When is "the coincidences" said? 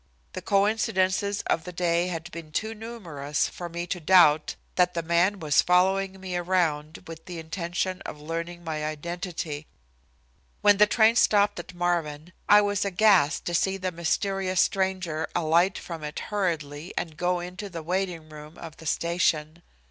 0.33-1.43